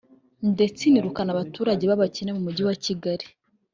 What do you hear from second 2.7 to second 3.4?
Kigali